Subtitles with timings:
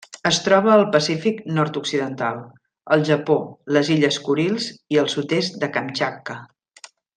[0.27, 2.39] Es troba al Pacífic nord-occidental:
[2.97, 3.37] el Japó,
[3.77, 6.41] les illes Kurils i el sud-est de Kamtxatka.